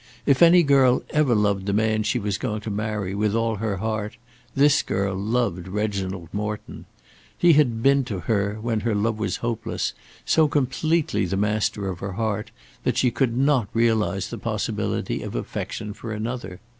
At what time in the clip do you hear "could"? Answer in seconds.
13.11-13.37